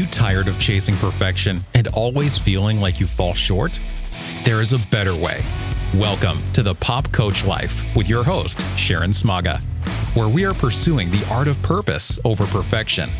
[0.00, 3.78] you tired of chasing perfection and always feeling like you fall short?
[4.44, 5.40] There is a better way.
[5.94, 9.60] Welcome to the Pop Coach Life with your host, Sharon Smaga,
[10.16, 13.10] where we are pursuing the art of purpose over perfection.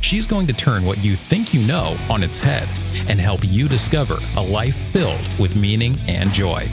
[0.00, 2.66] She's going to turn what you think you know on its head
[3.08, 6.66] and help you discover a life filled with meaning and joy.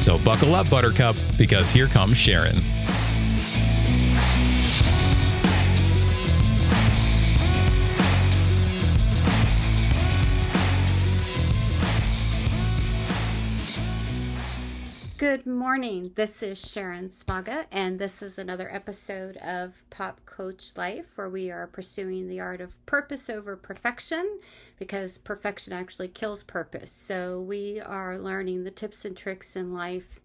[0.00, 2.56] So buckle up, Buttercup, because here comes Sharon.
[15.18, 16.12] Good morning.
[16.14, 21.50] This is Sharon Smaga, and this is another episode of Pop Coach Life where we
[21.50, 24.38] are pursuing the art of purpose over perfection
[24.78, 26.92] because perfection actually kills purpose.
[26.92, 30.20] So, we are learning the tips and tricks in life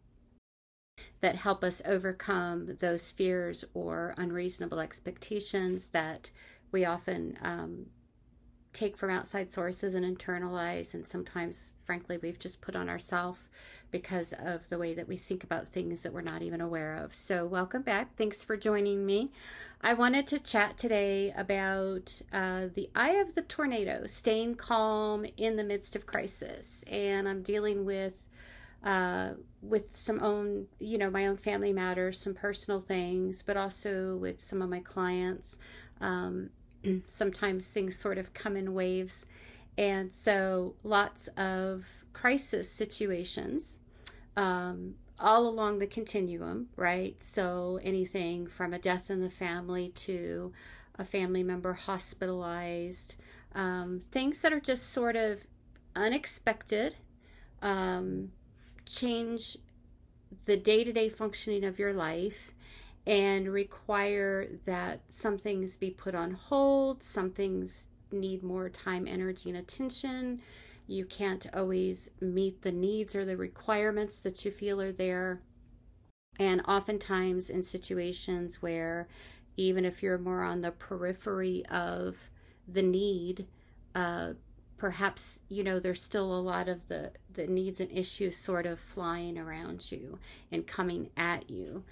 [1.22, 6.30] that help us overcome those fears or unreasonable expectations that
[6.72, 7.88] we often um,
[8.74, 13.40] take from outside sources and internalize and sometimes frankly we've just put on ourselves
[13.92, 17.14] because of the way that we think about things that we're not even aware of.
[17.14, 18.16] So welcome back.
[18.18, 19.32] Thanks for joining me.
[19.82, 25.58] I wanted to chat today about uh, the eye of the tornado staying calm in
[25.58, 26.84] the midst of crisis.
[26.88, 28.28] And i'm dealing with
[28.84, 34.18] uh, with some own, you know, my own family matters, some personal things, but also
[34.18, 35.58] with some of my clients.
[36.02, 36.50] Um,
[37.08, 39.26] sometimes things sort of come in waves.
[39.78, 43.78] And so lots of crisis situations
[44.38, 47.22] um, all along the continuum, right?
[47.22, 50.52] So anything from a death in the family to
[51.00, 53.16] a family member hospitalized,
[53.56, 55.46] um, things that are just sort of
[55.96, 56.96] unexpected,
[57.62, 58.32] um,
[58.86, 59.58] change
[60.46, 62.52] the day to day functioning of your life
[63.06, 69.50] and require that some things be put on hold, some things need more time, energy,
[69.50, 70.42] and attention.
[70.88, 75.42] You can't always meet the needs or the requirements that you feel are there.
[76.40, 79.08] And oftentimes, in situations where
[79.58, 82.30] even if you're more on the periphery of
[82.68, 83.48] the need,
[83.94, 84.34] uh,
[84.78, 88.80] perhaps you know there's still a lot of the the needs and issues sort of
[88.80, 90.18] flying around you
[90.52, 91.84] and coming at you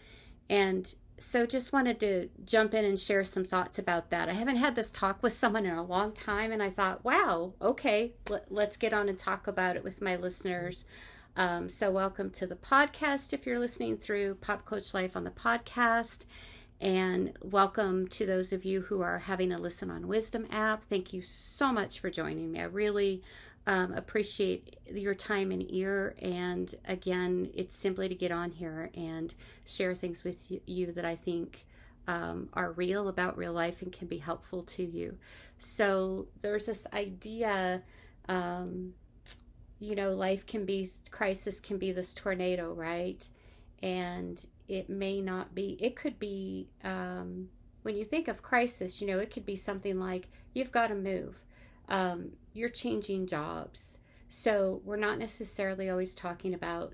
[0.52, 4.28] and so just wanted to jump in and share some thoughts about that.
[4.28, 7.54] I haven't had this talk with someone in a long time, and I thought, wow,
[7.62, 10.84] okay, let, us get on and talk about it with my listeners.
[11.38, 15.32] Um, so, welcome to the podcast if you're listening through Pop Coach Life on the
[15.32, 16.26] podcast.
[16.82, 20.84] And welcome to those of you who are having a listen on Wisdom app.
[20.84, 22.60] Thank you so much for joining me.
[22.60, 23.22] I really
[23.68, 26.16] um, appreciate your time and ear.
[26.22, 29.34] And again, it's simply to get on here and
[29.66, 31.66] share things with you, you that I think
[32.08, 35.18] um, are real about real life and can be helpful to you.
[35.60, 37.84] So there's this idea,
[38.28, 38.94] um,
[39.80, 43.28] you know, life can be, crisis can be this tornado, right?
[43.84, 47.50] And it may not be, it could be, um,
[47.84, 50.96] when you think of crisis, you know, it could be something like you've got to
[50.96, 51.44] move
[51.90, 53.98] um, you're changing jobs.
[54.30, 56.94] So we're not necessarily always talking about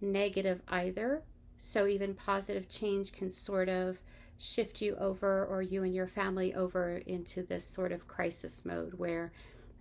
[0.00, 1.22] negative either.
[1.58, 4.00] So even positive change can sort of
[4.38, 8.94] shift you over or you and your family over into this sort of crisis mode
[8.94, 9.32] where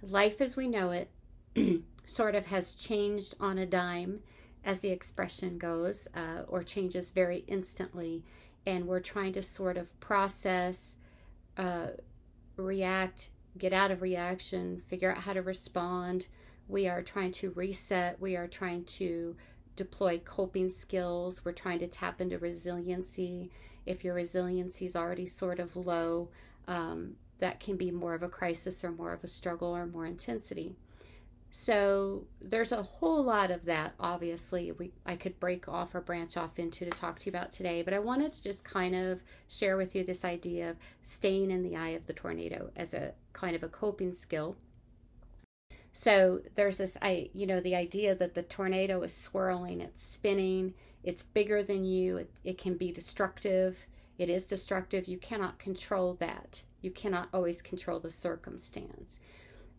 [0.02, 1.10] life as we know it
[2.06, 4.20] sort of has changed on a dime,
[4.66, 8.24] as the expression goes, uh, or changes very instantly.
[8.66, 10.96] And we're trying to sort of process,
[11.58, 11.88] uh,
[12.56, 16.28] react, get out of reaction, figure out how to respond.
[16.68, 18.20] We are trying to reset.
[18.20, 19.36] We are trying to
[19.76, 21.44] deploy coping skills.
[21.44, 23.52] We're trying to tap into resiliency.
[23.86, 26.30] If your resiliency is already sort of low,
[26.68, 30.06] um, that can be more of a crisis or more of a struggle or more
[30.06, 30.76] intensity.
[31.56, 33.94] So there's a whole lot of that.
[34.00, 37.52] Obviously, we I could break off or branch off into to talk to you about
[37.52, 41.52] today, but I wanted to just kind of share with you this idea of staying
[41.52, 44.56] in the eye of the tornado as a kind of a coping skill.
[45.92, 50.74] So there's this I you know the idea that the tornado is swirling, it's spinning,
[51.04, 53.86] it's bigger than you, it, it can be destructive.
[54.18, 55.08] It is destructive.
[55.08, 56.64] You cannot control that.
[56.82, 59.20] You cannot always control the circumstance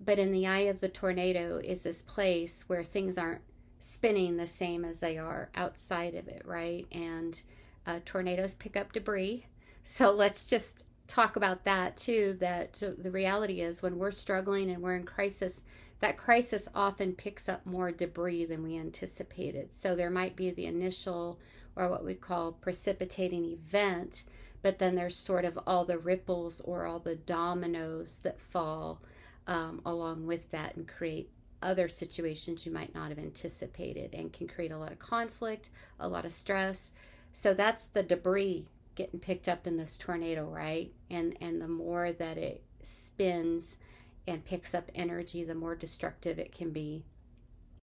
[0.00, 3.42] but in the eye of the tornado is this place where things aren't
[3.78, 6.86] spinning the same as they are outside of it, right?
[6.90, 7.40] And
[7.86, 9.46] uh, tornadoes pick up debris.
[9.86, 12.38] So let's just talk about that too.
[12.40, 15.62] That the reality is when we're struggling and we're in crisis,
[16.00, 19.74] that crisis often picks up more debris than we anticipated.
[19.74, 21.38] So there might be the initial
[21.76, 24.24] or what we call precipitating event,
[24.62, 29.02] but then there's sort of all the ripples or all the dominoes that fall
[29.46, 31.30] um, along with that and create
[31.62, 36.08] other situations you might not have anticipated and can create a lot of conflict, a
[36.08, 36.90] lot of stress.
[37.32, 40.92] So that's the debris getting picked up in this tornado, right?
[41.10, 43.78] And and the more that it spins
[44.26, 47.04] and picks up energy, the more destructive it can be,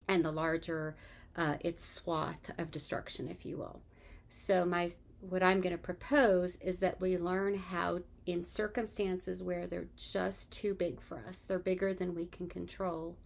[0.07, 0.95] and the larger
[1.35, 3.81] uh, its swath of destruction, if you will.
[4.29, 9.67] So my what I'm going to propose is that we learn how in circumstances where
[9.67, 13.17] they're just too big for us, they're bigger than we can control.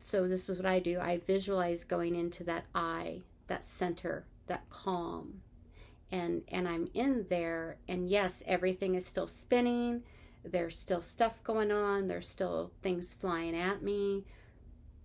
[0.00, 0.98] So this is what I do.
[1.00, 5.42] I visualize going into that eye, that center, that calm.
[6.10, 10.02] And and I'm in there and yes, everything is still spinning.
[10.44, 12.08] There's still stuff going on.
[12.08, 14.24] There's still things flying at me.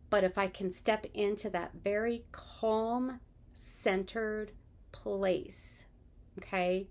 [0.10, 3.20] But if I can step into that very calm,
[3.54, 4.52] centered
[4.92, 5.84] place,
[6.38, 6.88] okay,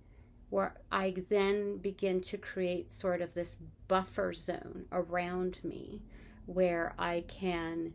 [0.51, 3.57] where I then begin to create sort of this
[3.89, 6.03] buffer zone around me
[6.47, 7.95] where I can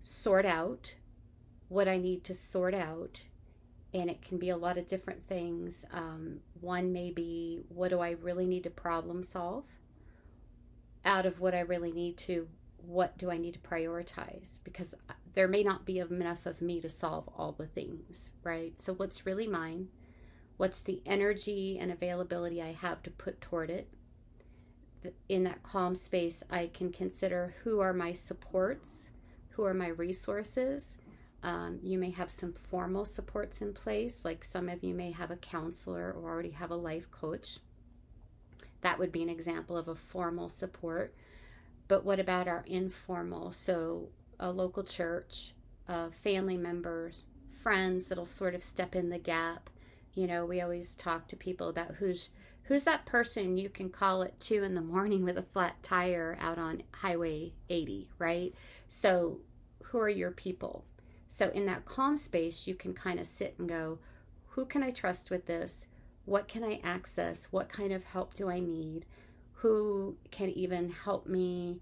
[0.00, 0.94] sort out
[1.68, 3.24] what I need to sort out.
[3.94, 5.84] And it can be a lot of different things.
[5.92, 9.66] Um, one may be what do I really need to problem solve?
[11.04, 12.48] Out of what I really need to,
[12.86, 14.60] what do I need to prioritize?
[14.64, 14.94] Because
[15.34, 18.80] there may not be enough of me to solve all the things, right?
[18.80, 19.88] So, what's really mine?
[20.56, 23.88] What's the energy and availability I have to put toward it?
[25.28, 29.10] In that calm space, I can consider who are my supports,
[29.50, 30.98] who are my resources.
[31.42, 35.32] Um, you may have some formal supports in place, like some of you may have
[35.32, 37.58] a counselor or already have a life coach.
[38.82, 41.14] That would be an example of a formal support.
[41.92, 43.52] But what about our informal?
[43.52, 44.08] So,
[44.40, 45.52] a local church,
[45.86, 49.68] uh, family members, friends that'll sort of step in the gap.
[50.14, 52.30] You know, we always talk to people about who's
[52.62, 56.38] who's that person you can call at two in the morning with a flat tire
[56.40, 58.54] out on Highway 80, right?
[58.88, 59.40] So,
[59.82, 60.86] who are your people?
[61.28, 63.98] So, in that calm space, you can kind of sit and go,
[64.46, 65.88] who can I trust with this?
[66.24, 67.48] What can I access?
[67.50, 69.04] What kind of help do I need?
[69.62, 71.80] Who can even help me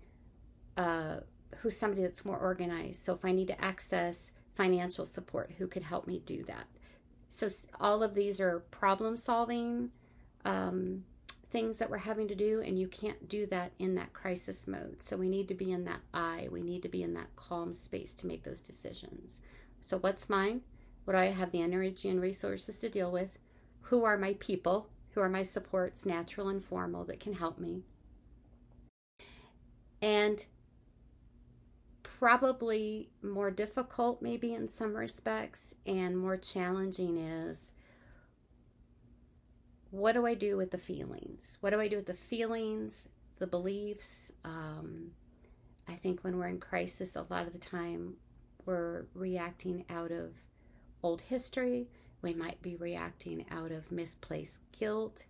[0.77, 1.21] uh,
[1.59, 3.05] who's somebody that's more organized.
[3.05, 6.67] So if I need to access financial support, who could help me do that?
[7.29, 9.91] So all of these are problem solving
[10.45, 11.05] um,
[11.51, 15.03] things that we're having to do, and you can't do that in that crisis mode.
[15.03, 17.73] So we need to be in that eye, we need to be in that calm
[17.73, 19.41] space to make those decisions.
[19.83, 20.63] So what's mine?
[21.05, 23.39] What do I have the energy and resources to deal with?
[23.83, 24.89] Who are my people?
[25.13, 27.83] Who are my supports, natural and formal, that can help me?
[30.03, 30.45] And
[32.03, 37.73] probably more difficult, maybe in some respects, and more challenging is
[39.91, 41.59] what do I do with the feelings?
[41.61, 43.09] What do I do with the feelings,
[43.39, 44.31] the beliefs?
[44.45, 45.11] Um,
[45.89, 48.15] I think when we're in crisis, a lot of the time
[48.65, 50.35] we're reacting out of
[51.03, 51.89] old history.
[52.23, 55.25] We might be reacting out of misplaced guilt.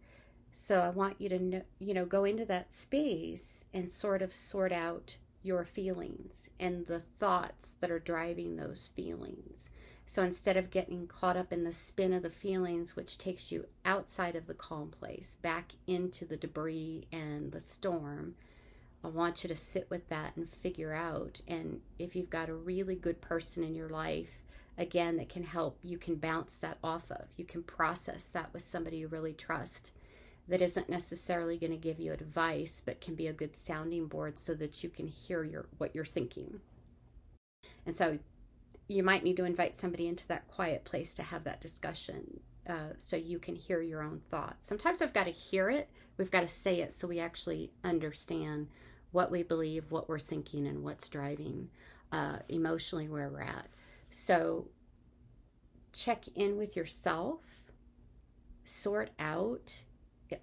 [0.53, 4.35] So I want you to know, you know, go into that space and sort of
[4.35, 9.71] sort out your feelings and the thoughts that are driving those feelings.
[10.07, 13.67] So instead of getting caught up in the spin of the feelings, which takes you
[13.85, 18.35] outside of the calm place, back into the debris and the storm,
[19.05, 21.41] I want you to sit with that and figure out.
[21.47, 24.43] And if you've got a really good person in your life,
[24.81, 27.27] again, that can help, you can bounce that off of.
[27.37, 29.93] You can process that with somebody you really trust
[30.49, 34.39] that isn't necessarily going to give you advice but can be a good sounding board
[34.39, 36.61] so that you can hear your what you're thinking.
[37.87, 38.19] And so
[38.89, 42.95] you might need to invite somebody into that quiet place to have that discussion uh,
[42.99, 44.67] so you can hear your own thoughts.
[44.67, 48.67] Sometimes i've got to hear it we've got to say it so we actually understand
[49.13, 51.69] what we believe what we're thinking and what's driving
[52.13, 53.67] uh, emotionally where we're at
[54.11, 54.69] so
[55.93, 57.41] check in with yourself
[58.65, 59.83] sort out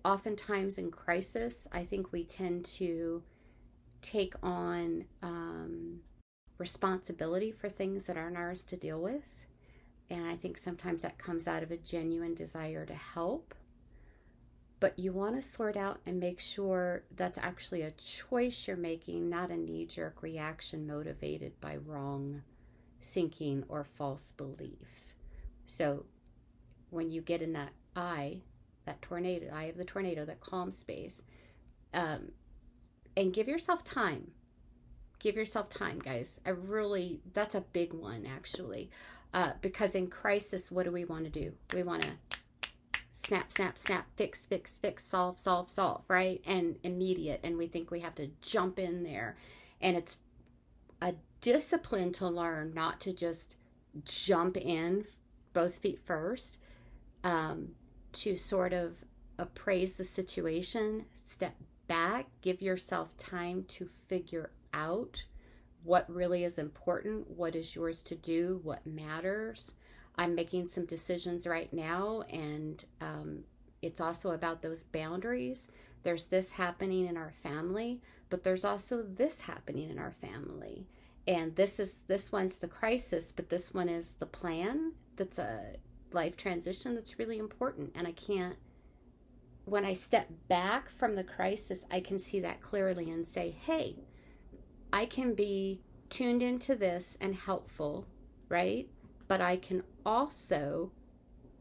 [0.03, 3.23] oftentimes in crisis, I think we tend to
[4.01, 6.01] take on um,
[6.57, 9.45] responsibility for things that aren't ours to deal with.
[10.09, 13.53] And I think sometimes that comes out of a genuine desire to help.
[14.79, 19.29] But you want to sort out and make sure that's actually a choice you're making,
[19.29, 22.43] not a knee jerk reaction motivated by wrong
[23.01, 25.13] thinking or false belief.
[25.65, 26.05] So
[26.89, 28.41] when you get in that eye
[28.87, 31.21] that tornado, eye of the tornado, that calm space.
[31.93, 32.31] Um,
[33.15, 34.31] and give yourself time.
[35.19, 36.41] Give yourself time, guys.
[36.45, 38.89] I really, that's a big one, actually.
[39.33, 41.53] Uh, because in crisis, what do we want to do?
[41.73, 42.09] We want to
[43.11, 46.41] snap, snap, snap, fix, fix, fix, solve, solve, solve, right?
[46.45, 47.41] And immediate.
[47.43, 49.35] And we think we have to jump in there.
[49.81, 50.17] And it's
[51.01, 53.55] a discipline to learn not to just
[54.03, 55.05] jump in
[55.53, 56.59] both feet first,
[57.23, 57.69] um,
[58.13, 58.95] to sort of
[59.39, 61.55] appraise the situation, step
[61.87, 65.23] back, give yourself time to figure out
[65.83, 69.75] what really is important, what is yours to do, what matters.
[70.17, 73.43] I'm making some decisions right now, and um,
[73.81, 75.67] it's also about those boundaries.
[76.03, 80.87] There's this happening in our family, but there's also this happening in our family.
[81.27, 84.93] And this is this one's the crisis, but this one is the plan.
[85.17, 85.75] That's a
[86.11, 87.91] life transition that's really important.
[87.95, 88.57] And I can't
[89.65, 93.97] when I step back from the crisis, I can see that clearly and say, hey,
[94.93, 98.05] I can be tuned into this and helpful,
[98.47, 98.87] right?
[99.27, 100.93] But I can also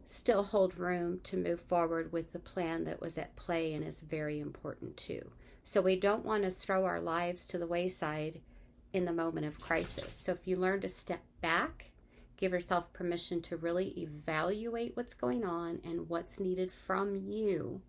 [0.05, 4.01] still hold room to move forward with the plan that was at play and is
[4.03, 5.33] very important too.
[5.67, 8.41] So we don't want to throw our lives to the wayside
[8.93, 10.13] in the moment of crisis.
[10.13, 11.91] So if you learn to step back,
[12.37, 17.83] give yourself permission to really evaluate what's going on and what's needed from you,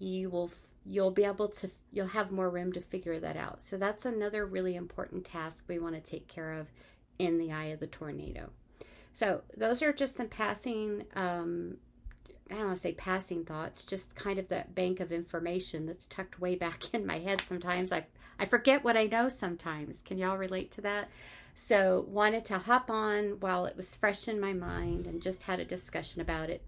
[0.00, 0.50] you will
[0.84, 3.62] you'll be able to you'll have more room to figure that out.
[3.62, 6.68] So that's another really important task we want to take care of
[7.20, 8.50] in the eye of the tornado.
[9.12, 11.76] So those are just some passing um,
[12.50, 16.06] I don't want to say passing thoughts, just kind of that bank of information that's
[16.06, 17.92] tucked way back in my head sometimes.
[17.92, 18.06] I,
[18.38, 20.02] I forget what I know sometimes.
[20.02, 21.08] Can y'all relate to that?
[21.54, 25.58] So, wanted to hop on while it was fresh in my mind and just had
[25.58, 26.62] a discussion about it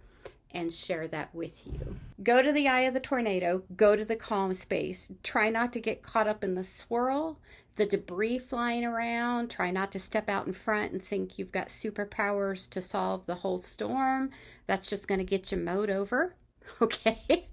[0.53, 1.97] and share that with you.
[2.23, 5.13] Go to the eye of the tornado, go to the calm space.
[5.23, 7.39] Try not to get caught up in the swirl,
[7.81, 9.49] the debris flying around.
[9.49, 13.37] Try not to step out in front and think you've got superpowers to solve the
[13.37, 14.33] whole storm.
[14.67, 16.37] That's just going to get you mowed over.
[16.81, 17.49] Okay,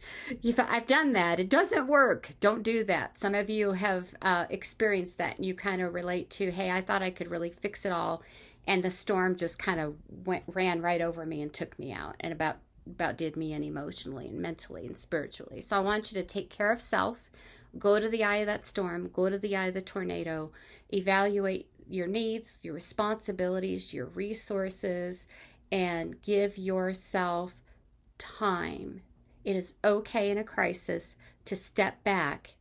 [0.59, 1.39] I've done that.
[1.39, 2.35] It doesn't work.
[2.39, 3.17] Don't do that.
[3.17, 6.81] Some of you have uh, experienced that, and you kind of relate to, "Hey, I
[6.81, 8.21] thought I could really fix it all,
[8.67, 12.15] and the storm just kind of went ran right over me and took me out."
[12.19, 15.61] And about about did me in emotionally and mentally and spiritually.
[15.61, 17.31] So I want you to take care of self,
[17.77, 20.51] go to the eye of that storm, go to the eye of the tornado,
[20.93, 25.25] evaluate your needs, your responsibilities, your resources,
[25.71, 27.55] and give yourself
[28.17, 29.01] time.
[29.43, 32.55] It is okay in a crisis to step back,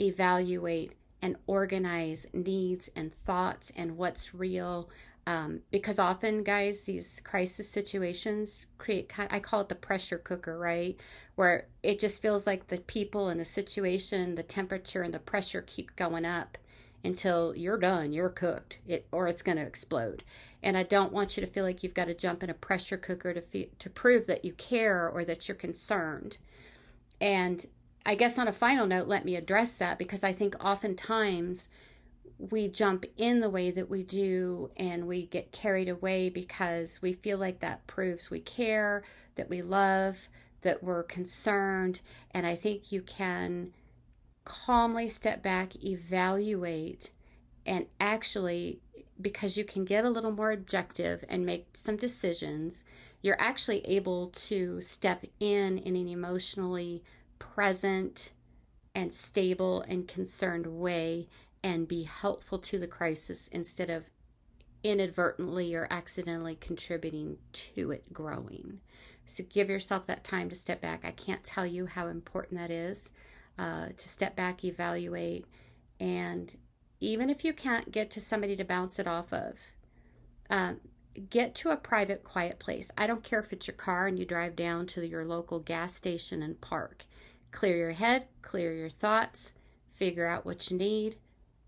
[0.00, 0.92] evaluate,
[1.22, 4.90] and organize needs and thoughts and what's real
[5.26, 10.98] um, because often guys these crisis situations create i call it the pressure cooker right?
[11.34, 15.62] Where it just feels like the people and the situation the temperature and the pressure
[15.66, 16.58] keep going up
[17.02, 20.24] until you're done you're cooked it or it's going to explode.
[20.62, 22.98] And i don't want you to feel like you've got to jump in a pressure
[22.98, 26.36] cooker to fe- to prove that you care or that you're concerned.
[27.20, 27.64] And
[28.06, 31.70] i guess on a final note let me address that because i think oftentimes
[32.38, 37.12] we jump in the way that we do and we get carried away because we
[37.12, 39.02] feel like that proves we care,
[39.36, 40.28] that we love,
[40.62, 42.00] that we're concerned.
[42.32, 43.72] And I think you can
[44.44, 47.10] calmly step back, evaluate,
[47.66, 48.80] and actually,
[49.20, 52.84] because you can get a little more objective and make some decisions,
[53.22, 57.02] you're actually able to step in in an emotionally
[57.38, 58.32] present
[58.94, 61.26] and stable and concerned way
[61.64, 64.08] and be helpful to the crisis instead of
[64.82, 68.78] inadvertently or accidentally contributing to it growing.
[69.24, 71.06] So give yourself that time to step back.
[71.06, 73.10] I can't tell you how important that is
[73.58, 75.46] uh, to step back, evaluate,
[75.98, 76.54] and
[77.00, 79.58] even if you can't get to somebody to bounce it off of,
[80.50, 80.78] um,
[81.30, 82.90] get to a private, quiet place.
[82.98, 85.94] I don't care if it's your car and you drive down to your local gas
[85.94, 87.06] station and park.
[87.52, 89.52] Clear your head, clear your thoughts,
[89.88, 91.16] figure out what you need,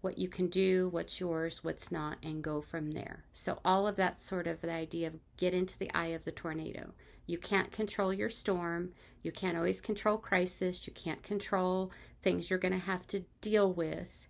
[0.06, 3.24] what you can do, what's yours, what's not, and go from there.
[3.32, 6.30] So, all of that sort of the idea of get into the eye of the
[6.30, 6.94] tornado.
[7.26, 8.92] You can't control your storm.
[9.24, 10.86] You can't always control crisis.
[10.86, 11.90] You can't control
[12.22, 14.25] things you're going to have to deal with.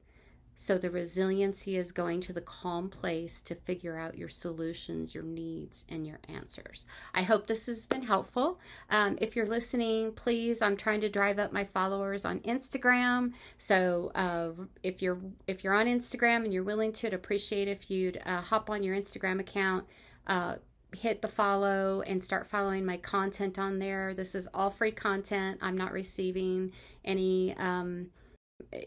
[0.59, 5.23] So the resiliency is going to the calm place to figure out your solutions, your
[5.23, 6.87] needs, and your answers.
[7.15, 8.59] I hope this has been helpful.
[8.91, 13.35] Um, if you're listening, please, I'm trying to drive up my followers on Instagram.
[13.59, 17.91] So uh, if you're if you're on Instagram and you're willing to, I'd appreciate if
[17.91, 19.87] you'd uh, hop on your Instagram account.
[20.27, 20.57] Uh,
[20.97, 24.15] hit the follow and start following my content on there.
[24.15, 25.59] This is all free content.
[25.61, 26.73] I'm not receiving
[27.05, 28.09] any um,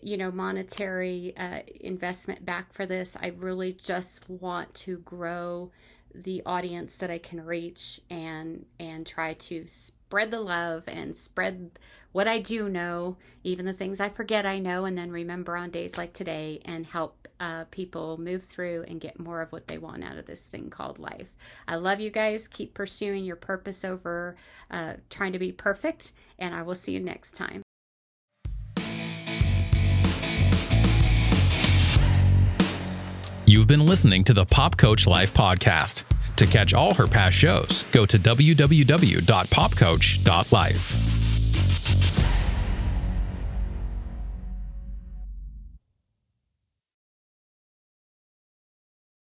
[0.01, 5.71] you know monetary uh, investment back for this i really just want to grow
[6.15, 9.65] the audience that i can reach and and try to
[10.09, 11.69] spread the love and spread
[12.11, 15.69] what I do know, even the things I forget I know, and then remember on
[15.69, 19.77] days like today and help uh, people move through and get more of what they
[19.77, 21.35] want out of this thing called life.
[21.67, 22.47] I love you guys.
[22.47, 24.35] Keep pursuing your purpose over
[24.71, 27.61] uh, trying to be perfect, and I will see you next time.
[33.49, 36.03] You've been listening to the Pop Coach Life podcast.
[36.35, 41.18] To catch all her past shows, go to www.popcoach.life.